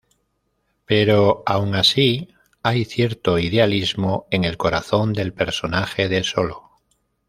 Pero 0.87 1.43
aun 1.45 1.75
así, 1.75 2.33
hay 2.63 2.85
cierto 2.85 3.37
idealismo 3.37 4.25
en 4.31 4.45
el 4.45 4.57
corazón 4.57 5.13
del 5.13 5.31
personaje 5.31 6.09
de 6.09 6.23
Solo. 6.23 6.71